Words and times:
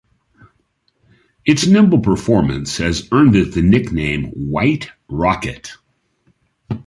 Its 1.45 1.67
nimble 1.67 1.99
performance 1.99 2.77
has 2.77 3.07
earned 3.11 3.35
it 3.35 3.53
the 3.53 3.61
nickname 3.61 4.29
white 4.31 4.89
rocket. 5.07 5.73